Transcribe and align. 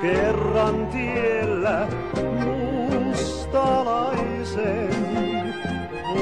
kerran 0.00 0.86
tiellä 0.86 1.88
mustalaisen 3.04 4.90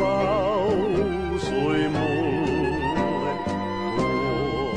lausui 0.00 1.88
mulle 1.88 3.34
tuo. 3.96 4.74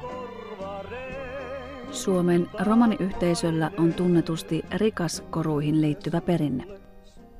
Korvareen. 0.00 1.94
Suomen 1.94 2.46
romaniyhteisöllä 2.64 3.70
on 3.78 3.94
tunnetusti 3.94 4.64
rikas 4.74 5.24
koruihin 5.30 5.80
liittyvä 5.80 6.20
perinne. 6.20 6.64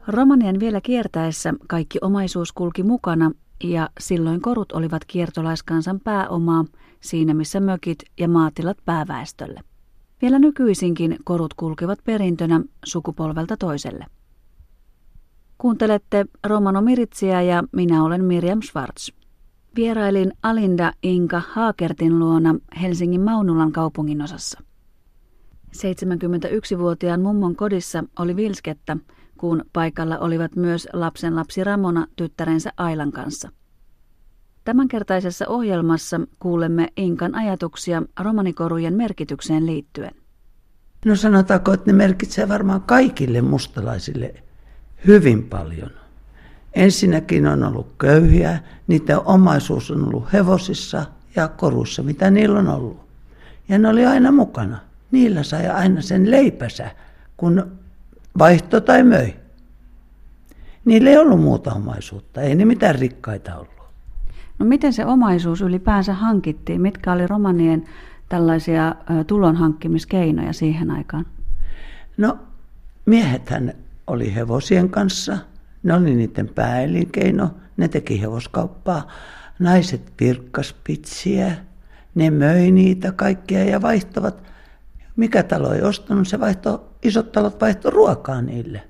Romanien 0.09 0.61
vielä 0.61 0.81
kiertäessä 0.81 1.55
kaikki 1.69 1.99
omaisuus 2.01 2.53
kulki 2.53 2.83
mukana 2.83 3.31
ja 3.65 3.91
silloin 4.01 4.41
korut 4.41 4.73
olivat 4.73 5.05
kiertolaiskansan 5.05 6.01
pääomaa 6.01 6.65
siinä 7.01 7.35
missä 7.35 7.61
mökit 7.61 7.99
ja 8.21 8.29
maatilat 8.29 8.77
pääväestölle. 8.85 9.61
Vielä 10.23 10.39
nykyisinkin 10.39 11.17
korut 11.25 11.55
kulkevat 11.55 11.99
perintönä 12.05 12.61
sukupolvelta 12.85 13.57
toiselle. 13.57 14.07
Kuuntelette 15.59 16.27
Romano 16.47 16.83
Miritsiä 16.83 17.43
ja 17.43 17.63
minä 17.73 18.05
olen 18.05 18.25
Miriam 18.25 18.63
Schwartz. 18.63 19.09
Vierailin 19.77 20.33
Alinda 20.43 20.93
Inka 21.03 21.43
Haakertin 21.49 22.19
luona 22.19 22.55
Helsingin 22.83 23.21
Maunulan 23.21 23.73
kaupunginosassa. 23.73 24.63
71-vuotiaan 25.77 27.21
mummon 27.21 27.57
kodissa 27.57 28.05
oli 28.19 28.37
vilskettä, 28.37 28.97
kun 29.37 29.65
paikalla 29.73 30.19
olivat 30.19 30.57
myös 30.57 30.89
lapsen 30.93 31.37
lapsi 31.37 31.65
Ramona 31.65 32.07
tyttärensä 32.17 32.73
Ailan 32.77 33.13
kanssa. 33.13 33.49
Tämänkertaisessa 34.65 35.49
ohjelmassa 35.49 36.21
kuulemme 36.39 36.89
Inkan 36.97 37.35
ajatuksia 37.35 38.03
romanikorujen 38.21 38.95
merkitykseen 38.95 39.67
liittyen. 39.67 40.15
No 41.05 41.17
sanotaanko, 41.17 41.73
että 41.73 41.93
ne 41.93 41.97
merkitsee 41.97 42.49
varmaan 42.49 42.83
kaikille 42.83 43.43
mustalaisille 43.43 44.35
hyvin 45.07 45.45
paljon. 45.45 45.91
Ensinnäkin 46.73 47.47
on 47.47 47.65
ollut 47.65 47.95
köyhiä, 47.99 48.59
niiden 48.87 49.19
omaisuus 49.25 49.91
on 49.91 50.05
ollut 50.05 50.33
hevosissa 50.33 51.07
ja 51.37 51.49
korussa, 51.49 52.03
mitä 52.03 52.31
niillä 52.31 52.59
on 52.59 52.69
ollut. 52.69 53.01
Ja 53.69 53.79
ne 53.79 53.89
oli 53.89 54.07
aina 54.07 54.33
mukana. 54.33 54.79
Niillä 55.11 55.43
sai 55.43 55.69
aina 55.69 56.01
sen 56.01 56.31
leipänsä, 56.31 56.91
kun 57.37 57.79
vaihto 58.39 58.81
tai 58.81 59.05
möi. 59.05 59.35
Niillä 60.85 61.11
ei 61.11 61.19
ollut 61.19 61.41
muuta 61.41 61.73
omaisuutta, 61.73 62.41
ei 62.41 62.55
ne 62.55 62.65
mitään 62.65 62.95
rikkaita 62.95 63.57
ollut. 63.57 63.77
No 64.59 64.67
miten 64.67 64.93
se 64.93 65.07
omaisuus 65.07 65.61
ylipäänsä 65.61 66.15
hankittiin? 66.15 66.81
Mitkä 66.81 67.13
oli 67.13 67.27
romanien 67.27 67.85
tällaisia 68.29 68.95
tulonhankkimiskeinoja 69.27 70.53
siihen 70.53 70.91
aikaan? 70.91 71.27
No 72.17 72.39
miehethän 73.07 73.73
oli 74.07 74.35
hevosien 74.35 74.91
kanssa, 74.91 75.39
ne 75.83 75.95
oli 75.95 76.15
niiden 76.15 76.49
pääelinkeino, 76.49 77.51
ne 77.77 77.89
teki 77.89 78.21
hevoskauppaa. 78.21 79.09
Naiset 79.59 80.13
virkkas 80.21 80.75
pitsiä, 80.85 81.53
ne 82.15 82.31
möi 82.31 82.71
niitä 82.71 83.13
kaikkia 83.13 83.65
ja 83.65 83.83
vaihtavat. 83.83 84.43
Mikä 85.17 85.43
talo 85.43 85.73
ei 85.73 85.83
ostanut, 85.83 86.29
se 86.29 86.41
vaihto, 86.41 86.96
isot 87.07 87.33
talot 87.33 87.61
vaihto 87.61 87.91
ruokaa 87.91 88.43
niille. 88.43 88.83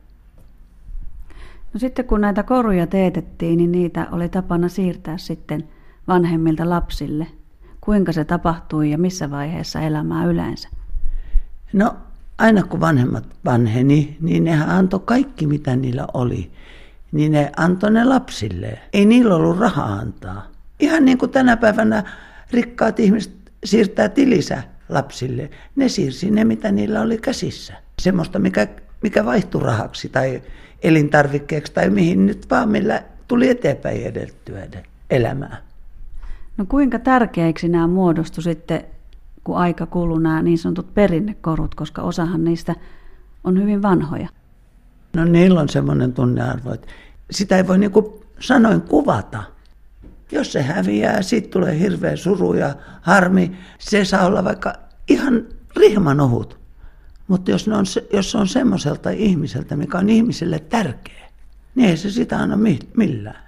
No 1.74 1.80
sitten 1.80 2.04
kun 2.04 2.20
näitä 2.20 2.42
koruja 2.42 2.86
teetettiin, 2.86 3.56
niin 3.56 3.72
niitä 3.72 4.06
oli 4.12 4.28
tapana 4.28 4.68
siirtää 4.68 5.18
sitten 5.18 5.68
vanhemmilta 6.08 6.70
lapsille. 6.70 7.26
Kuinka 7.80 8.12
se 8.12 8.24
tapahtui 8.24 8.90
ja 8.90 8.98
missä 8.98 9.30
vaiheessa 9.30 9.80
elämää 9.80 10.24
yleensä? 10.24 10.68
No 11.72 11.96
aina 12.38 12.62
kun 12.62 12.80
vanhemmat 12.80 13.24
vanheni, 13.44 14.16
niin 14.20 14.44
nehän 14.44 14.70
antoi 14.70 15.00
kaikki 15.04 15.46
mitä 15.46 15.76
niillä 15.76 16.06
oli. 16.14 16.50
Niin 17.12 17.32
ne 17.32 17.52
antoi 17.56 17.90
ne 17.90 18.04
lapsille. 18.04 18.78
Ei 18.92 19.06
niillä 19.06 19.34
ollut 19.34 19.58
rahaa 19.58 19.92
antaa. 19.92 20.46
Ihan 20.80 21.04
niin 21.04 21.18
kuin 21.18 21.30
tänä 21.30 21.56
päivänä 21.56 22.04
rikkaat 22.50 23.00
ihmiset 23.00 23.32
siirtää 23.64 24.08
tilisä 24.08 24.62
lapsille. 24.88 25.50
Ne 25.76 25.88
siirsi 25.88 26.30
ne 26.30 26.44
mitä 26.44 26.72
niillä 26.72 27.02
oli 27.02 27.18
käsissä. 27.18 27.74
Semmoista 28.06 28.38
mikä, 28.38 28.68
mikä 29.02 29.24
vaihtui 29.24 29.62
rahaksi 29.62 30.08
tai 30.08 30.42
elintarvikkeeksi 30.82 31.72
tai 31.72 31.90
mihin 31.90 32.26
nyt 32.26 32.46
vaan, 32.50 32.68
millä 32.68 33.02
tuli 33.28 33.48
eteenpäin 33.48 34.06
edeltyä 34.06 34.66
elämää. 35.10 35.56
No 36.56 36.64
kuinka 36.68 36.98
tärkeiksi 36.98 37.68
nämä 37.68 37.86
muodostu 37.86 38.42
sitten, 38.42 38.84
kun 39.44 39.56
aika 39.56 39.86
kuluu 39.86 40.18
nämä 40.18 40.42
niin 40.42 40.58
sanotut 40.58 40.94
perinnekorut, 40.94 41.74
koska 41.74 42.02
osahan 42.02 42.44
niistä 42.44 42.74
on 43.44 43.60
hyvin 43.60 43.82
vanhoja? 43.82 44.28
No 45.16 45.24
niillä 45.24 45.60
on 45.60 45.68
semmoinen 45.68 46.12
tunnearvo, 46.12 46.74
että 46.74 46.86
sitä 47.30 47.56
ei 47.56 47.66
voi 47.66 47.78
niin 47.78 47.92
kuin 47.92 48.06
sanoin 48.40 48.80
kuvata. 48.80 49.42
Jos 50.32 50.52
se 50.52 50.62
häviää, 50.62 51.22
siitä 51.22 51.48
tulee 51.48 51.78
hirveä 51.78 52.16
suru 52.16 52.54
ja 52.54 52.74
harmi. 53.02 53.56
Se 53.78 54.04
saa 54.04 54.26
olla 54.26 54.44
vaikka 54.44 54.74
ihan 55.08 55.44
rihman 55.76 56.20
ohut. 56.20 56.65
Mutta 57.28 57.50
jos, 57.50 57.68
on, 57.68 57.84
jos 58.12 58.34
on 58.34 58.48
semmoiselta 58.48 59.10
ihmiseltä, 59.10 59.76
mikä 59.76 59.98
on 59.98 60.08
ihmiselle 60.08 60.58
tärkeä, 60.58 61.30
niin 61.74 61.88
ei 61.88 61.96
se 61.96 62.10
sitä 62.10 62.38
anna 62.38 62.58
millään. 62.96 63.46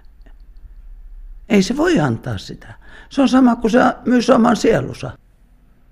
Ei 1.49 1.63
se 1.63 1.77
voi 1.77 2.01
antaa 2.01 2.39
sitä. 2.39 2.75
Se 3.09 3.23
on 3.23 3.29
sama 3.29 3.57
kuin 3.57 3.71
se 3.71 3.79
myy 4.05 4.21
oman 4.35 4.57
sielunsa. 4.57 5.11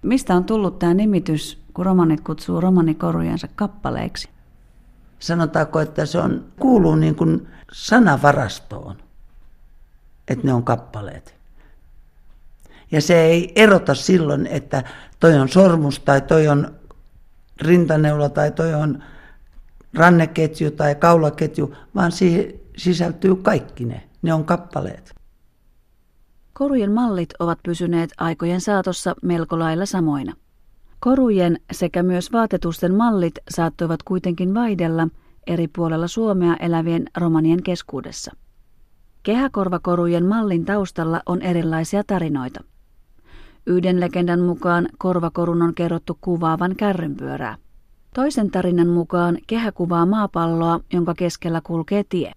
Mistä 0.02 0.34
on 0.34 0.44
tullut 0.44 0.78
tämä 0.78 0.94
nimitys, 0.94 1.58
kun 1.74 1.86
romanit 1.86 2.20
kutsuu 2.20 2.60
romanikorujensa 2.60 3.48
kappaleiksi? 3.54 4.28
Sanotaanko, 5.18 5.80
että 5.80 6.06
se 6.06 6.18
on, 6.18 6.44
kuuluu 6.58 6.94
niin 6.94 7.14
kuin 7.14 7.48
sanavarastoon, 7.72 8.96
että 10.28 10.46
ne 10.46 10.52
on 10.52 10.62
kappaleet. 10.62 11.34
Ja 12.92 13.00
se 13.00 13.20
ei 13.20 13.52
erota 13.56 13.94
silloin, 13.94 14.46
että 14.46 14.84
toi 15.20 15.34
on 15.34 15.48
sormus 15.48 16.00
tai 16.00 16.20
toi 16.20 16.48
on 16.48 16.74
rintaneula 17.60 18.28
tai 18.28 18.50
toi 18.50 18.74
on 18.74 19.02
ranneketju 19.94 20.70
tai 20.70 20.94
kaulaketju, 20.94 21.74
vaan 21.94 22.12
siihen 22.12 22.52
sisältyy 22.76 23.36
kaikki 23.36 23.84
ne. 23.84 24.02
Ne 24.22 24.34
on 24.34 24.44
kappaleet. 24.44 25.14
Korujen 26.52 26.92
mallit 26.92 27.28
ovat 27.38 27.58
pysyneet 27.62 28.10
aikojen 28.18 28.60
saatossa 28.60 29.14
melko 29.22 29.58
lailla 29.58 29.86
samoina. 29.86 30.32
Korujen 31.00 31.60
sekä 31.72 32.02
myös 32.02 32.32
vaatetusten 32.32 32.94
mallit 32.94 33.34
saattoivat 33.50 34.02
kuitenkin 34.02 34.54
vaihdella 34.54 35.08
eri 35.46 35.68
puolella 35.68 36.08
Suomea 36.08 36.56
elävien 36.60 37.04
romanien 37.16 37.62
keskuudessa. 37.62 38.32
Kehäkorvakorujen 39.22 40.26
mallin 40.26 40.64
taustalla 40.64 41.22
on 41.26 41.42
erilaisia 41.42 42.04
tarinoita. 42.06 42.64
Yhden 43.66 44.00
legendan 44.00 44.40
mukaan 44.40 44.88
korvakorun 44.98 45.62
on 45.62 45.74
kerrottu 45.74 46.18
kuvaavan 46.20 46.76
kärrynpyörää. 46.76 47.56
Toisen 48.14 48.50
tarinan 48.50 48.88
mukaan 48.88 49.38
kehä 49.46 49.72
kuvaa 49.72 50.06
maapalloa, 50.06 50.80
jonka 50.92 51.14
keskellä 51.14 51.60
kulkee 51.64 52.04
tie. 52.08 52.32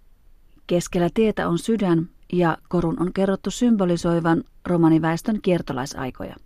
Keskellä 0.66 1.08
tietä 1.14 1.48
on 1.48 1.58
sydän 1.58 2.08
ja 2.32 2.58
korun 2.68 2.96
on 3.00 3.12
kerrottu 3.12 3.50
symbolisoivan 3.50 4.44
romaniväestön 4.66 5.40
kiertolaisaikoja. 5.42 6.36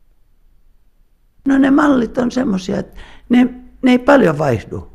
No 1.49 1.59
ne 1.59 1.71
mallit 1.71 2.19
on 2.19 2.31
semmoisia, 2.31 2.79
että 2.79 3.01
ne, 3.29 3.55
ne 3.83 3.91
ei 3.91 3.99
paljon 3.99 4.39
vaihdu. 4.39 4.89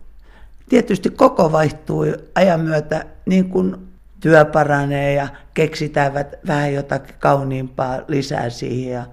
Tietysti 0.70 1.10
koko 1.10 1.52
vaihtuu 1.52 2.06
ajan 2.36 2.60
myötä 2.60 3.06
niin 3.26 3.50
kuin 3.50 3.76
työ 4.20 4.46
paranee 4.46 5.14
ja 5.14 5.28
keksitään 5.54 6.14
vähän 6.48 6.74
jotakin 6.74 7.16
kauniimpaa 7.20 8.00
lisää 8.08 8.50
siihen. 8.50 8.94
Ja 8.94 9.06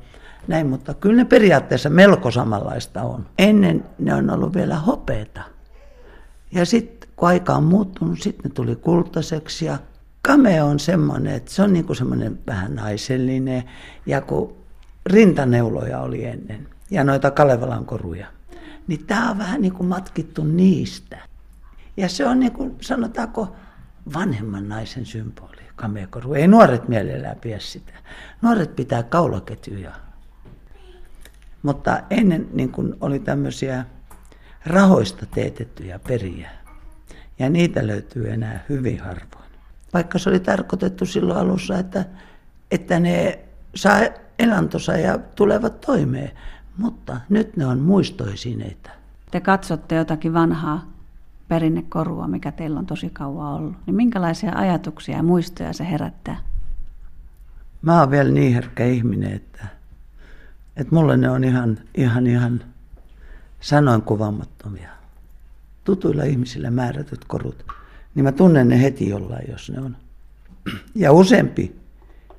näin, 0.48 0.66
mutta 0.66 0.94
kyllä 0.94 1.16
ne 1.16 1.24
periaatteessa 1.24 1.90
melko 1.90 2.30
samanlaista 2.30 3.02
on. 3.02 3.26
Ennen 3.38 3.84
ne 3.98 4.14
on 4.14 4.30
ollut 4.30 4.54
vielä 4.54 4.76
hopeeta. 4.76 5.42
Ja 6.52 6.66
sitten 6.66 7.08
kun 7.16 7.28
aika 7.28 7.54
on 7.54 7.64
muuttunut, 7.64 8.20
sitten 8.20 8.50
ne 8.50 8.54
tuli 8.54 8.76
kultaiseksi 8.76 9.64
ja 9.64 9.78
kame 10.22 10.62
on 10.62 10.78
semmoinen, 10.78 11.34
että 11.34 11.52
se 11.52 11.62
on 11.62 11.72
niin 11.72 11.84
kuin 11.84 11.96
semmoinen 11.96 12.38
vähän 12.46 12.74
naisellinen. 12.74 13.64
Ja 14.06 14.20
kun 14.20 14.56
rintaneuloja 15.06 16.00
oli 16.00 16.24
ennen 16.24 16.68
ja 16.90 17.04
noita 17.04 17.30
Kalevalan 17.30 17.84
koruja, 17.84 18.26
niin 18.86 19.06
tämä 19.06 19.30
on 19.30 19.38
vähän 19.38 19.60
niin 19.60 19.84
matkittu 19.84 20.44
niistä. 20.44 21.18
Ja 21.96 22.08
se 22.08 22.26
on 22.26 22.40
niin 22.40 22.76
sanotaanko, 22.80 23.56
vanhemman 24.14 24.68
naisen 24.68 25.06
symboli, 25.06 25.62
kamekoru. 25.76 26.34
Ei 26.34 26.48
nuoret 26.48 26.88
mielellään 26.88 27.36
pidä 27.40 27.58
sitä. 27.58 27.92
Nuoret 28.42 28.76
pitää 28.76 29.02
kaulaketjuja 29.02 29.92
mutta 31.66 32.00
ennen 32.10 32.48
niin 32.52 32.72
kun 32.72 32.96
oli 33.00 33.18
tämmöisiä 33.18 33.84
rahoista 34.66 35.26
teetettyjä 35.26 35.98
periä. 35.98 36.50
Ja 37.38 37.50
niitä 37.50 37.86
löytyy 37.86 38.30
enää 38.30 38.64
hyvin 38.68 39.00
harvoin. 39.00 39.50
Vaikka 39.94 40.18
se 40.18 40.30
oli 40.30 40.40
tarkoitettu 40.40 41.06
silloin 41.06 41.38
alussa, 41.38 41.78
että, 41.78 42.04
että 42.70 43.00
ne 43.00 43.38
saa 43.74 44.00
elantonsa 44.38 44.92
ja 44.92 45.18
tulevat 45.18 45.80
toimeen. 45.80 46.30
Mutta 46.78 47.20
nyt 47.28 47.56
ne 47.56 47.66
on 47.66 47.78
muistoisineita. 47.78 48.90
Te 49.30 49.40
katsotte 49.40 49.94
jotakin 49.94 50.34
vanhaa 50.34 50.92
perinnekorua, 51.48 52.28
mikä 52.28 52.52
teillä 52.52 52.78
on 52.78 52.86
tosi 52.86 53.10
kauan 53.10 53.52
ollut. 53.54 53.76
Niin 53.86 53.94
minkälaisia 53.94 54.52
ajatuksia 54.54 55.16
ja 55.16 55.22
muistoja 55.22 55.72
se 55.72 55.90
herättää? 55.90 56.36
Mä 57.82 58.00
oon 58.00 58.10
vielä 58.10 58.30
niin 58.30 58.54
herkkä 58.54 58.84
ihminen, 58.84 59.32
että, 59.32 59.75
että 60.76 60.94
mulle 60.94 61.16
ne 61.16 61.30
on 61.30 61.44
ihan, 61.44 61.78
ihan, 61.94 62.26
ihan 62.26 62.64
sanoin 63.60 64.02
kuvaamattomia. 64.02 64.90
Tutuilla 65.84 66.24
ihmisillä 66.24 66.70
määrätyt 66.70 67.24
korut, 67.24 67.66
niin 68.14 68.24
mä 68.24 68.32
tunnen 68.32 68.68
ne 68.68 68.82
heti 68.82 69.08
jollain, 69.08 69.50
jos 69.50 69.70
ne 69.70 69.80
on. 69.80 69.96
Ja 70.94 71.12
useampi 71.12 71.76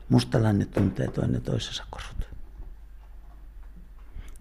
mustalainen 0.10 0.68
tuntee 0.68 1.07
toinen 1.07 1.42
toisensa 1.42 1.84
korut. 1.89 2.28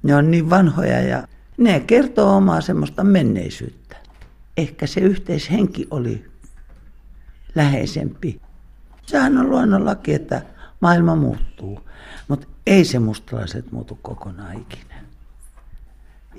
Ne 0.03 0.17
on 0.17 0.31
niin 0.31 0.51
vanhoja 0.51 1.01
ja 1.01 1.29
ne 1.57 1.81
kertoo 1.81 2.37
omaa 2.37 2.61
semmoista 2.61 3.05
menneisyyttä. 3.05 3.97
Ehkä 4.57 4.87
se 4.87 5.01
yhteishenki 5.01 5.87
oli 5.91 6.25
läheisempi. 7.55 8.41
Sehän 9.07 9.39
on 9.39 9.51
luonnonlaki, 9.51 10.15
että 10.15 10.43
maailma 10.81 11.17
muuttuu, 11.17 11.81
mutta 12.29 12.47
ei 12.67 12.85
se 12.85 12.99
mustalaiset 12.99 13.73
muutu 13.73 13.99
kokonaan 14.03 14.61
ikinä. 14.61 14.95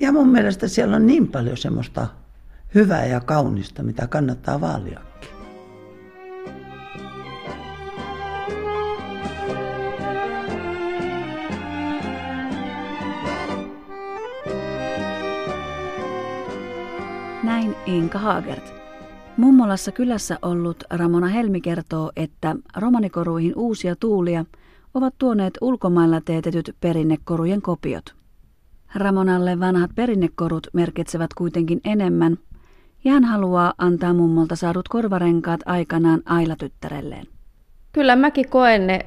Ja 0.00 0.12
mun 0.12 0.28
mielestä 0.28 0.68
siellä 0.68 0.96
on 0.96 1.06
niin 1.06 1.28
paljon 1.28 1.56
semmoista 1.56 2.06
hyvää 2.74 3.06
ja 3.06 3.20
kaunista, 3.20 3.82
mitä 3.82 4.06
kannattaa 4.06 4.60
vaaliakin. 4.60 5.28
Näin 17.42 17.76
Inka 17.86 18.18
Haagert. 18.18 18.77
Mummolassa 19.38 19.92
kylässä 19.92 20.38
ollut 20.42 20.84
Ramona 20.90 21.26
Helmi 21.26 21.60
kertoo, 21.60 22.12
että 22.16 22.56
romanikoruihin 22.76 23.52
uusia 23.56 23.96
tuulia 23.96 24.44
ovat 24.94 25.14
tuoneet 25.18 25.58
ulkomailla 25.60 26.20
teetetyt 26.20 26.76
perinnekorujen 26.80 27.62
kopiot. 27.62 28.14
Ramonalle 28.94 29.60
vanhat 29.60 29.90
perinnekorut 29.94 30.66
merkitsevät 30.72 31.34
kuitenkin 31.34 31.80
enemmän, 31.84 32.38
ja 33.04 33.12
hän 33.12 33.24
haluaa 33.24 33.74
antaa 33.78 34.14
mummolta 34.14 34.56
saadut 34.56 34.88
korvarenkaat 34.88 35.60
aikanaan 35.66 36.22
Aila-tyttärelleen. 36.24 37.26
Kyllä 37.92 38.16
mäkin 38.16 38.48
koen 38.48 38.86
ne 38.86 39.06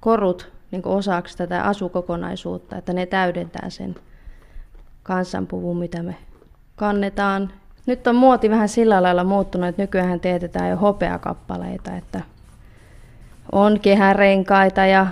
korut 0.00 0.52
niin 0.70 0.82
osaksi 0.86 1.36
tätä 1.36 1.62
asukokonaisuutta, 1.62 2.76
että 2.76 2.92
ne 2.92 3.06
täydentää 3.06 3.70
sen 3.70 3.94
kansanpuvun, 5.02 5.78
mitä 5.78 6.02
me 6.02 6.16
kannetaan. 6.76 7.52
Nyt 7.86 8.06
on 8.06 8.16
muoti 8.16 8.50
vähän 8.50 8.68
sillä 8.68 9.02
lailla 9.02 9.24
muuttunut, 9.24 9.68
että 9.68 9.82
nykyään 9.82 10.20
teetetään 10.20 10.70
jo 10.70 10.76
hopeakappaleita, 10.76 11.96
että 11.96 12.20
on 13.52 13.80
kehärenkaita 13.80 14.86
ja 14.86 15.06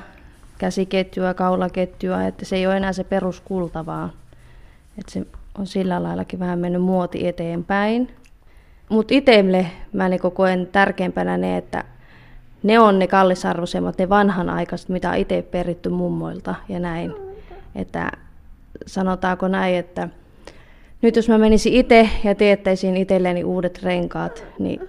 käsiketjua, 0.58 1.34
kaulaketjua, 1.34 2.22
että 2.22 2.44
se 2.44 2.56
ei 2.56 2.66
ole 2.66 2.76
enää 2.76 2.92
se 2.92 3.04
peruskulta, 3.04 3.86
vaan 3.86 4.12
että 4.98 5.12
se 5.12 5.26
on 5.58 5.66
sillä 5.66 6.02
laillakin 6.02 6.40
vähän 6.40 6.58
mennyt 6.58 6.82
muoti 6.82 7.28
eteenpäin. 7.28 8.10
Mutta 8.88 9.14
itselle 9.14 9.66
mä 9.92 10.08
niin 10.08 10.20
koen 10.20 10.66
tärkeimpänä 10.66 11.36
ne, 11.36 11.56
että 11.56 11.84
ne 12.62 12.78
on 12.78 12.98
ne 12.98 13.06
kallisarvoisemmat, 13.06 13.98
ne 13.98 14.08
vanhanaikaiset, 14.08 14.88
mitä 14.88 15.10
on 15.10 15.16
itse 15.16 15.42
peritty 15.42 15.88
mummoilta 15.88 16.54
ja 16.68 16.80
näin. 16.80 17.14
Että 17.74 18.10
sanotaanko 18.86 19.48
näin, 19.48 19.76
että 19.76 20.08
nyt 21.04 21.16
jos 21.16 21.28
mä 21.28 21.38
menisin 21.38 21.72
itse 21.72 22.08
ja 22.24 22.34
teettäisin 22.34 22.96
itselleni 22.96 23.44
uudet 23.44 23.82
renkaat, 23.82 24.44
niin 24.58 24.80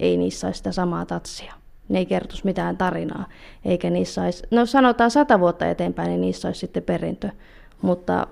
ei 0.00 0.16
niissä 0.16 0.46
olisi 0.46 0.58
sitä 0.58 0.72
samaa 0.72 1.06
tatsia. 1.06 1.54
Ne 1.88 1.98
ei 1.98 2.06
kertoisi 2.06 2.44
mitään 2.44 2.76
tarinaa, 2.76 3.28
eikä 3.64 3.90
niissä 3.90 4.22
olisi, 4.22 4.46
no 4.50 4.66
sanotaan 4.66 5.10
sata 5.10 5.40
vuotta 5.40 5.70
eteenpäin, 5.70 6.08
niin 6.08 6.20
niissä 6.20 6.48
olisi 6.48 6.60
sitten 6.60 6.82
perintö. 6.82 7.28
Mutta 7.82 8.26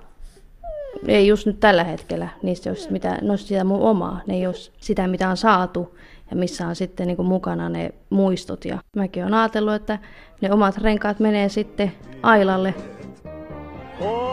ei 1.07 1.27
just 1.27 1.45
nyt 1.45 1.59
tällä 1.59 1.83
hetkellä, 1.83 2.29
niistä 2.41 2.69
olisi, 2.69 2.91
mitään, 2.91 3.17
ne 3.21 3.29
olisi 3.29 3.45
sitä 3.45 3.63
mun 3.63 3.81
omaa, 3.81 4.21
ne 4.27 4.33
ei 4.33 4.47
olisi 4.47 4.71
sitä, 4.77 5.07
mitä 5.07 5.29
on 5.29 5.37
saatu 5.37 5.97
ja 6.29 6.35
missä 6.35 6.67
on 6.67 6.75
sitten 6.75 7.07
niin 7.07 7.25
mukana 7.25 7.69
ne 7.69 7.93
muistot. 8.09 8.65
Ja 8.65 8.77
mäkin 8.95 9.23
olen 9.23 9.33
ajatellut, 9.33 9.73
että 9.73 9.99
ne 10.41 10.51
omat 10.51 10.77
renkaat 10.77 11.19
menee 11.19 11.49
sitten 11.49 11.91
Ailalle. 12.23 12.73
Onnen 13.99 14.32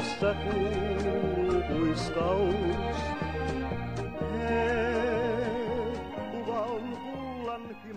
yössä 0.00 0.34
kuuluu 0.34 1.62
kuiskaus. 1.68 2.54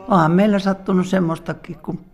Onhan 0.07 0.31
meillä 0.31 0.59
sattunut 0.59 1.07
semmoistakin, 1.07 1.79
kun 1.79 2.05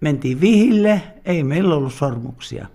mentiin 0.00 0.40
vihille, 0.40 1.02
ei 1.24 1.44
meillä 1.44 1.74
ollut 1.74 1.92
sormuksia. 1.94 2.66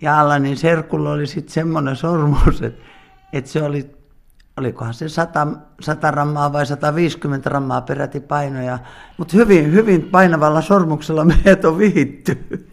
Ja 0.00 0.20
Allanin 0.20 0.56
serkulla 0.56 1.12
oli 1.12 1.26
sitten 1.26 1.52
semmoinen 1.52 1.96
sormus, 1.96 2.62
että, 2.62 2.82
että 3.32 3.50
se 3.50 3.62
oli, 3.62 3.96
olikohan 4.56 4.94
se 4.94 5.08
100, 5.08 5.46
100 5.80 6.10
rammaa 6.10 6.52
vai 6.52 6.66
150 6.66 7.50
rammaa 7.50 7.80
peräti 7.80 8.20
painoja. 8.20 8.78
Mutta 9.16 9.36
hyvin, 9.36 9.72
hyvin 9.72 10.02
painavalla 10.02 10.60
sormuksella 10.60 11.24
meidät 11.24 11.64
on 11.64 11.78
vihitty. 11.78 12.67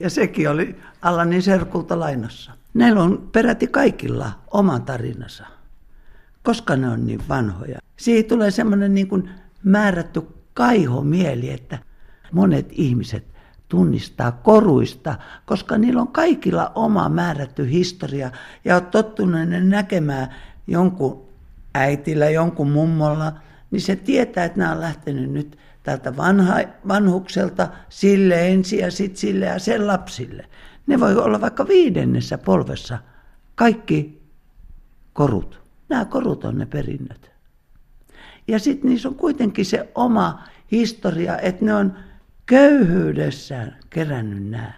Ja 0.00 0.10
sekin 0.10 0.50
oli 0.50 0.76
Allanin 1.02 1.42
serkulta 1.42 2.00
lainassa. 2.00 2.52
Näillä 2.74 3.02
on 3.02 3.28
peräti 3.32 3.66
kaikilla 3.66 4.32
oma 4.50 4.80
tarinansa, 4.80 5.46
koska 6.42 6.76
ne 6.76 6.88
on 6.88 7.06
niin 7.06 7.28
vanhoja. 7.28 7.78
Siihen 7.96 8.24
tulee 8.24 8.50
semmoinen 8.50 8.94
niin 8.94 9.08
kuin 9.08 9.30
määrätty 9.64 10.22
kaihomieli, 10.54 11.50
että 11.50 11.78
monet 12.32 12.68
ihmiset 12.72 13.24
tunnistaa 13.68 14.32
koruista, 14.32 15.14
koska 15.46 15.78
niillä 15.78 16.00
on 16.00 16.08
kaikilla 16.08 16.72
oma 16.74 17.08
määrätty 17.08 17.70
historia 17.70 18.30
ja 18.64 18.76
on 18.76 18.86
tottuneet 18.86 19.66
näkemään 19.68 20.28
jonkun 20.66 21.26
äitillä, 21.74 22.30
jonkun 22.30 22.70
mummolla, 22.70 23.32
niin 23.70 23.80
se 23.80 23.96
tietää, 23.96 24.44
että 24.44 24.58
nämä 24.58 24.72
on 24.72 24.80
lähtenyt 24.80 25.30
nyt 25.30 25.58
tältä 25.86 26.16
vanha, 26.16 26.54
vanhukselta 26.88 27.68
sille 27.88 28.48
ensin 28.48 28.78
ja 28.78 28.90
sitten 28.90 29.16
sille 29.16 29.46
ja 29.46 29.58
sen 29.58 29.86
lapsille. 29.86 30.46
Ne 30.86 31.00
voi 31.00 31.16
olla 31.16 31.40
vaikka 31.40 31.68
viidennessä 31.68 32.38
polvessa 32.38 32.98
kaikki 33.54 34.22
korut. 35.12 35.60
Nämä 35.88 36.04
korut 36.04 36.44
on 36.44 36.58
ne 36.58 36.66
perinnöt. 36.66 37.30
Ja 38.48 38.58
sitten 38.58 38.90
niissä 38.90 39.08
on 39.08 39.14
kuitenkin 39.14 39.64
se 39.64 39.92
oma 39.94 40.44
historia, 40.72 41.38
että 41.38 41.64
ne 41.64 41.74
on 41.74 41.96
köyhyydessään 42.46 43.76
kerännyt 43.90 44.48
nämä. 44.48 44.72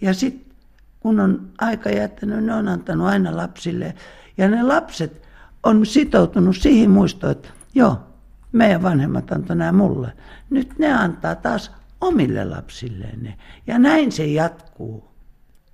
Ja 0.00 0.14
sitten 0.14 0.56
kun 1.00 1.20
on 1.20 1.50
aika 1.58 1.90
jättänyt, 1.90 2.44
ne 2.44 2.54
on 2.54 2.68
antanut 2.68 3.06
aina 3.06 3.36
lapsille. 3.36 3.94
Ja 4.36 4.48
ne 4.48 4.62
lapset 4.62 5.22
on 5.62 5.86
sitoutunut 5.86 6.56
siihen 6.56 6.90
muistoon, 6.90 7.32
että 7.32 7.48
joo, 7.74 8.07
meidän 8.52 8.82
vanhemmat 8.82 9.32
antoi 9.32 9.56
nämä 9.56 9.72
mulle. 9.72 10.12
Nyt 10.50 10.78
ne 10.78 10.92
antaa 10.92 11.34
taas 11.34 11.72
omille 12.00 12.44
lapsilleen 12.44 13.22
ne. 13.22 13.38
Ja 13.66 13.78
näin 13.78 14.12
se 14.12 14.26
jatkuu. 14.26 15.08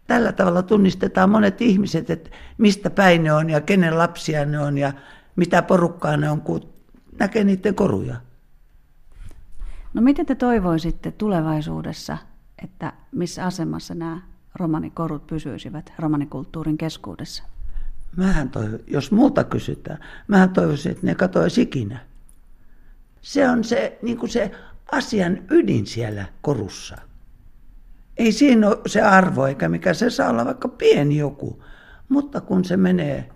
Tällä 0.07 0.33
tavalla 0.33 0.63
tunnistetaan 0.63 1.31
monet 1.31 1.61
ihmiset, 1.61 2.11
että 2.11 2.31
mistä 2.59 2.91
päin 2.91 3.23
ne 3.23 3.33
on 3.33 3.51
ja 3.51 3.61
kenen 3.61 3.99
lapsia 3.99 4.45
ne 4.45 4.59
on 4.59 4.79
ja 4.79 4.93
mitä 5.37 5.63
porukkaa 5.63 6.17
ne 6.17 6.31
on, 6.31 6.41
kun 6.41 6.69
näkee 7.19 7.45
niiden 7.45 7.75
koruja. 7.75 8.17
No 9.95 10.03
miten 10.03 10.27
te 10.27 10.35
toivoisitte 10.35 11.11
tulevaisuudessa, 11.11 12.19
että 12.65 12.93
missä 13.13 13.45
asemassa 13.45 13.95
nämä 13.95 14.21
romanikorut 14.55 15.27
pysyisivät 15.27 15.93
romanikulttuurin 15.99 16.79
keskuudessa? 16.79 17.45
Mähän 18.17 18.49
toivon, 18.49 18.79
jos 18.87 19.13
multa 19.13 19.45
kysytään, 19.45 19.99
mähän 20.29 20.51
toivoisin, 20.51 20.93
että 20.93 21.07
ne 21.07 21.15
katoaisi 21.15 21.63
ikinä. 21.63 21.99
Se 23.25 23.49
on 23.49 23.65
se, 23.65 23.99
niin 24.03 24.19
kuin 24.19 24.31
se 24.31 24.51
asian 24.93 25.45
ydin 25.51 25.87
siellä 25.87 26.25
korussa. 26.43 26.97
Ei 28.17 28.33
siinä 28.33 28.69
ole 28.69 28.79
se 28.87 29.03
arvo, 29.03 29.47
eikä 29.47 29.69
mikä 29.69 29.95
se 29.95 30.11
saa 30.11 30.31
olla 30.31 30.45
vaikka 30.45 30.69
pieni 30.69 31.17
joku. 31.17 31.65
Mutta 32.09 32.41
kun 32.41 32.65
se 32.65 32.77
menee 32.77 33.29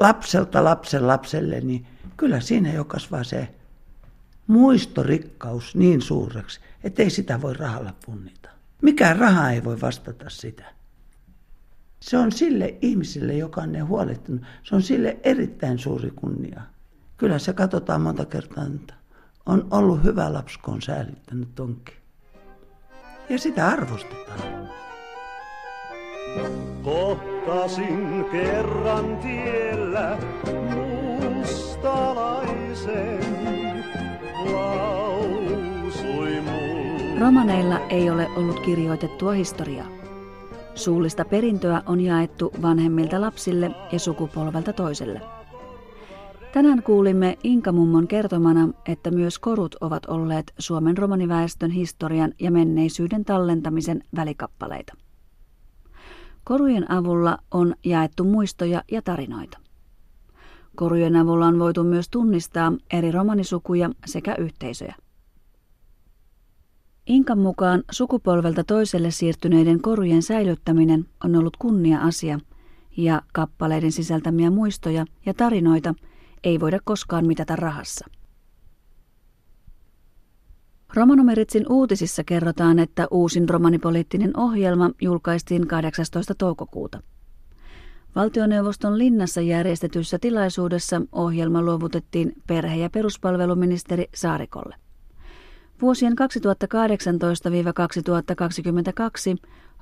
lapselta 0.00 0.64
lapsen 0.64 1.06
lapselle, 1.06 1.60
niin 1.60 1.86
kyllä 2.16 2.40
siinä 2.40 2.72
jo 2.72 2.84
kasvaa 2.84 3.24
se 3.24 3.54
muistorikkaus 4.46 5.76
niin 5.76 6.02
suureksi, 6.02 6.60
ettei 6.84 7.10
sitä 7.10 7.42
voi 7.42 7.54
rahalla 7.54 7.94
punnita. 8.06 8.48
Mikään 8.82 9.18
raha 9.18 9.50
ei 9.50 9.64
voi 9.64 9.80
vastata 9.80 10.30
sitä. 10.30 10.64
Se 12.00 12.18
on 12.18 12.32
sille 12.32 12.74
ihmiselle, 12.82 13.34
joka 13.34 13.60
on 13.60 13.72
ne 13.72 13.80
huolehtinut, 13.80 14.42
se 14.62 14.74
on 14.74 14.82
sille 14.82 15.16
erittäin 15.22 15.78
suuri 15.78 16.10
kunnia. 16.10 16.73
Kyllä 17.16 17.38
se 17.38 17.52
katsotaan 17.52 18.00
monta 18.00 18.24
kertaa, 18.24 18.64
että 18.74 18.94
on 19.46 19.66
ollut 19.70 20.04
hyvä 20.04 20.32
lapsi, 20.32 20.58
kun 20.58 20.74
on 20.74 20.82
säilyttänyt 20.82 21.54
tonkin. 21.54 21.94
Ja 23.28 23.38
sitä 23.38 23.68
arvostetaan. 23.68 24.68
Kohtasin 26.82 28.24
kerran 28.32 29.16
tiellä 29.16 30.18
mustalaisen, 31.34 33.20
lausui 34.52 36.40
mulle. 36.40 37.20
Romaneilla 37.20 37.78
ei 37.78 38.10
ole 38.10 38.28
ollut 38.36 38.60
kirjoitettua 38.60 39.32
historiaa. 39.32 39.88
Suullista 40.74 41.24
perintöä 41.24 41.82
on 41.86 42.00
jaettu 42.00 42.52
vanhemmilta 42.62 43.20
lapsille 43.20 43.70
ja 43.92 43.98
sukupolvelta 43.98 44.72
toiselle. 44.72 45.20
Tänään 46.54 46.82
kuulimme 46.82 47.38
Inkamummon 47.42 48.08
kertomana, 48.08 48.68
että 48.86 49.10
myös 49.10 49.38
korut 49.38 49.74
ovat 49.80 50.06
olleet 50.06 50.52
Suomen 50.58 50.98
romaniväestön 50.98 51.70
historian 51.70 52.32
ja 52.40 52.50
menneisyyden 52.50 53.24
tallentamisen 53.24 54.02
välikappaleita. 54.16 54.94
Korujen 56.44 56.90
avulla 56.90 57.38
on 57.50 57.74
jaettu 57.84 58.24
muistoja 58.24 58.82
ja 58.90 59.02
tarinoita. 59.02 59.58
Korujen 60.76 61.16
avulla 61.16 61.46
on 61.46 61.58
voitu 61.58 61.84
myös 61.84 62.08
tunnistaa 62.08 62.72
eri 62.92 63.12
romanisukuja 63.12 63.90
sekä 64.06 64.34
yhteisöjä. 64.34 64.94
Inkan 67.06 67.38
mukaan 67.38 67.82
sukupolvelta 67.90 68.64
toiselle 68.64 69.10
siirtyneiden 69.10 69.82
korujen 69.82 70.22
säilyttäminen 70.22 71.06
on 71.24 71.36
ollut 71.36 71.56
kunnia-asia 71.56 72.40
ja 72.96 73.22
kappaleiden 73.32 73.92
sisältämiä 73.92 74.50
muistoja 74.50 75.04
ja 75.26 75.34
tarinoita 75.34 75.94
ei 76.44 76.60
voida 76.60 76.78
koskaan 76.84 77.26
mitata 77.26 77.56
rahassa. 77.56 78.06
Romanomeritsin 80.94 81.66
uutisissa 81.68 82.24
kerrotaan, 82.24 82.78
että 82.78 83.06
uusin 83.10 83.48
romanipoliittinen 83.48 84.38
ohjelma 84.38 84.90
julkaistiin 85.00 85.66
18. 85.66 86.34
toukokuuta. 86.34 87.02
Valtioneuvoston 88.14 88.98
linnassa 88.98 89.40
järjestetyssä 89.40 90.18
tilaisuudessa 90.18 91.02
ohjelma 91.12 91.62
luovutettiin 91.62 92.32
perhe- 92.46 92.76
ja 92.76 92.90
peruspalveluministeri 92.90 94.08
Saarikolle. 94.14 94.74
Vuosien 95.82 96.12
2018-2022 96.12 96.16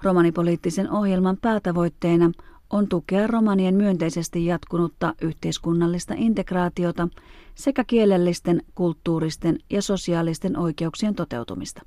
romanipoliittisen 0.02 0.90
ohjelman 0.90 1.36
päätavoitteena 1.42 2.32
on 2.72 2.88
tukea 2.88 3.26
romanien 3.26 3.74
myönteisesti 3.74 4.46
jatkunutta 4.46 5.14
yhteiskunnallista 5.22 6.14
integraatiota 6.16 7.08
sekä 7.54 7.84
kielellisten, 7.84 8.62
kulttuuristen 8.74 9.58
ja 9.70 9.82
sosiaalisten 9.82 10.58
oikeuksien 10.58 11.14
toteutumista. 11.14 11.82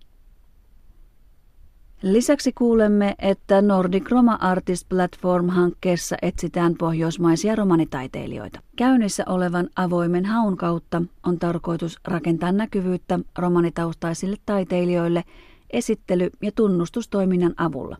Lisäksi 2.01 2.53
kuulemme, 2.53 3.15
että 3.19 3.61
Nordic 3.61 4.09
Roma 4.09 4.33
Artist 4.33 4.89
Platform-hankkeessa 4.89 6.15
etsitään 6.21 6.75
pohjoismaisia 6.79 7.55
romanitaiteilijoita. 7.55 8.59
Käynnissä 8.75 9.23
olevan 9.27 9.69
avoimen 9.75 10.25
haun 10.25 10.57
kautta 10.57 11.01
on 11.23 11.39
tarkoitus 11.39 11.99
rakentaa 12.05 12.51
näkyvyyttä 12.51 13.19
romanitaustaisille 13.37 14.35
taiteilijoille 14.45 15.23
esittely- 15.69 16.29
ja 16.41 16.51
tunnustustoiminnan 16.51 17.53
avulla. 17.57 17.97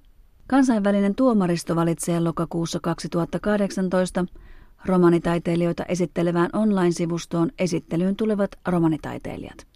Kansainvälinen 0.47 1.15
tuomaristo 1.15 1.75
valitsee 1.75 2.19
lokakuussa 2.19 2.79
2018 2.79 4.25
romanitaiteilijoita 4.85 5.85
esittelevään 5.85 6.49
online-sivustoon 6.53 7.51
esittelyyn 7.59 8.15
tulevat 8.15 8.51
romanitaiteilijat. 8.67 9.67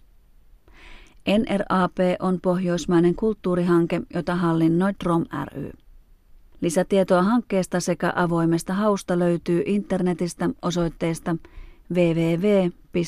NRAP 1.28 1.96
on 2.18 2.40
pohjoismainen 2.42 3.14
kulttuurihanke, 3.14 4.00
jota 4.14 4.34
hallinnoi 4.34 4.92
DROM 5.04 5.24
ry. 5.44 5.70
Lisätietoa 6.60 7.22
hankkeesta 7.22 7.80
sekä 7.80 8.12
avoimesta 8.16 8.74
hausta 8.74 9.18
löytyy 9.18 9.62
internetistä 9.66 10.50
osoitteesta 10.62 11.36
www.nrap.info. 11.94 13.00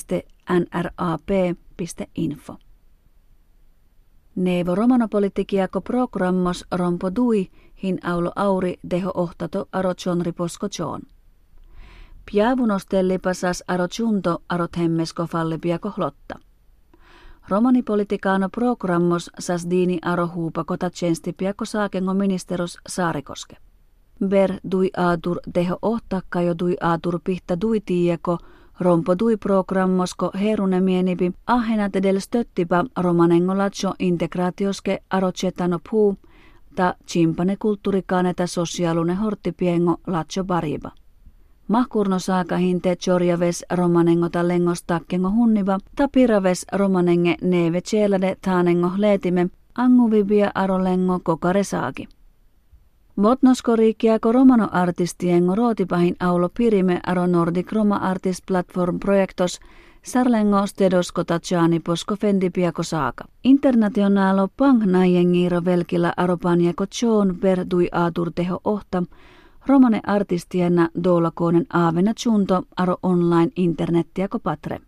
Nevo 4.36 4.74
romanopolitikiako 4.74 5.80
programmos 5.80 6.64
rompo 6.72 7.10
dui 7.16 7.50
hin 7.82 7.98
aulo 8.02 8.32
auri 8.36 8.78
deho 8.90 9.10
ohtato 9.14 9.68
aro 9.72 9.94
chonri 10.04 10.32
posko 10.32 10.68
chon. 10.68 11.02
Piavunostellipasas 12.30 13.64
aro 13.68 13.88
chunto 13.88 14.42
arot 14.48 14.76
hemmesko 14.76 15.26
fallipiako 15.26 15.92
hlotta. 15.96 16.34
Romanipolitikaano 17.48 18.48
programmos 18.48 19.30
sas 19.38 19.70
diini 19.70 19.98
aro 20.02 20.28
huupakota 20.28 20.90
tjenstipiako 20.90 21.64
saakengo 21.64 22.14
ministeros 22.14 22.78
Saarikoske. 22.88 23.56
Ber 24.28 24.52
dui 24.70 24.90
aatur 24.96 25.40
deho 25.54 25.78
ohtakka 25.82 26.42
jo 26.42 26.54
dui 26.58 26.76
aatur 26.80 27.20
pihta 27.24 27.60
dui 27.60 27.80
tiieko– 27.80 28.38
Rompo 28.81 29.17
tui 29.17 29.37
programmosko 29.37 30.31
herune 30.41 30.81
mienipi 30.81 31.33
ahenat 31.47 31.97
edel 31.97 32.21
stöttipa 32.21 32.85
romanengolacho 32.97 33.95
integraatioske 33.99 34.99
arocetano 35.11 35.79
puu 35.91 36.17
ta 36.75 36.95
chimpane 37.07 37.57
kulttuurikaaneta 37.57 38.47
sosiaalune 38.47 39.14
horttipiengo 39.14 39.97
lacho 40.07 40.45
bariba. 40.45 40.91
Mahkurno 41.69 42.19
saaka 42.19 42.57
hinte 42.57 42.97
chorjaves 42.97 43.64
romanengota 43.71 44.49
lengosta 44.49 45.00
kengo 45.09 45.31
hunniva 45.31 45.79
ta 45.97 46.09
piraves 46.09 46.67
romanenge 46.73 47.37
neve 47.43 47.81
chelade 47.81 48.37
taanengo 48.45 48.91
leetime 48.97 49.47
anguvibia 49.75 50.50
arolengo 50.55 51.21
kokare 51.25 51.64
saaki. 51.64 52.09
Motnoskoriikiako 53.16 54.33
romano 54.33 54.69
artistiengo 54.73 55.54
rootipahin 55.54 56.16
aulo 56.21 56.49
pirime 56.49 57.00
aro 57.07 57.26
Nordic 57.26 57.73
Roma 57.73 57.97
Artist 57.97 58.47
Platform 58.47 58.99
projektos 58.99 59.61
Sarlengo 60.02 60.66
stedosko 60.66 61.25
taciani 61.25 61.81
posko 61.81 62.16
fendipiako 62.16 62.83
saaka. 62.83 63.25
Internationalo 63.45 64.49
pang 64.57 64.85
naiengiiro 64.85 65.64
velkillä 65.64 66.12
aropaniako 66.16 66.85
John 67.02 67.37
dui 67.71 67.88
aatur 67.92 68.31
teho 68.35 68.61
ohta, 68.64 69.02
romane 69.66 70.00
artistienna 70.07 70.88
doolakoonen 71.04 71.66
aavena 71.73 72.14
chunto 72.14 72.62
aro 72.76 72.97
online 73.02 73.52
internettiako 73.57 74.38
patre. 74.38 74.81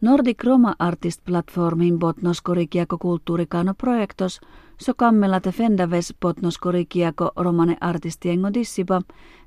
Nordic 0.00 0.44
Roma 0.44 0.74
Artist 0.78 1.20
Platformin 1.24 1.98
botnoskorikiako 1.98 2.98
kulttuurikano 2.98 3.74
projektos 3.74 4.40
so 4.80 4.94
kammella 4.94 5.40
te 5.40 5.52
fendaves 5.52 6.14
botnoskorikiako 6.22 7.32
romane 7.36 7.76
artistiengo 7.80 8.48
dissipa 8.54 9.02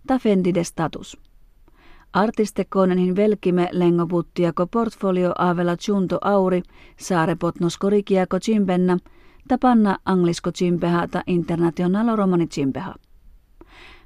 ta 0.07 0.19
fendide 0.19 0.63
status. 0.63 1.17
Artistekonenhin 2.13 3.15
velkime 3.15 3.69
lengoputtiako 3.71 4.67
portfolio 4.67 5.31
avela 5.37 5.77
chunto 5.77 6.17
auri 6.21 6.61
saare 6.97 7.35
botnoskorikiako 7.35 8.39
chimpenna 8.39 8.97
ta 9.47 9.57
panna 9.57 9.97
anglisko 10.05 10.51
chimpeha 10.51 11.07
ta 11.07 11.23
internationalo 11.27 12.15
romani 12.15 12.47
chimpeha. 12.47 12.95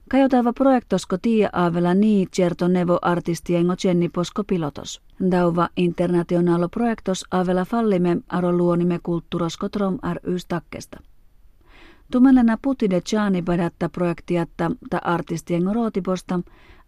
Kajotava 0.09 0.53
projektosko 0.53 1.17
tia 1.17 1.49
avela 1.53 1.93
nii 1.93 2.25
certo 2.25 2.67
nevo 2.67 2.99
artistiengo 3.01 3.73
posko 4.13 4.43
pilotos. 4.43 5.01
Dauva 5.31 5.69
internationalo 5.77 6.69
projektos 6.69 7.25
avela 7.31 7.65
fallime 7.65 8.17
aro 8.29 8.57
luonime 8.57 8.99
kultturosko 9.03 9.69
trom 9.69 9.99
ry 10.13 10.39
stakkesta. 10.39 10.97
Tumelena 12.11 12.57
putide 12.61 13.01
chani 13.01 13.41
badatta 13.41 13.89
projektiatta 13.89 14.71
ta 14.89 14.97
artistiengo 15.03 15.73
rootiposta 15.73 16.39